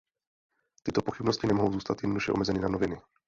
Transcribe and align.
Tyto 0.83 1.01
pochybnosti 1.01 1.47
nemohou 1.47 1.71
zůstat 1.71 2.03
jednoduše 2.03 2.31
omezeny 2.31 2.59
na 2.59 2.67
noviny. 2.69 3.01